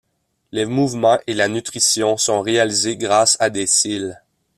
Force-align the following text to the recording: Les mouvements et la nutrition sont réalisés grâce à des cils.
Les 0.51 0.65
mouvements 0.65 1.19
et 1.27 1.35
la 1.35 1.47
nutrition 1.47 2.17
sont 2.17 2.41
réalisés 2.41 2.97
grâce 2.97 3.37
à 3.39 3.51
des 3.51 3.67
cils. 3.67 4.19